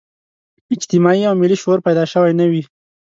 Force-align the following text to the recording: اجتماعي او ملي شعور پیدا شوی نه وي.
اجتماعي 0.75 1.23
او 1.29 1.33
ملي 1.41 1.57
شعور 1.61 1.79
پیدا 1.87 2.03
شوی 2.11 2.31
نه 2.39 2.45
وي. 2.51 2.63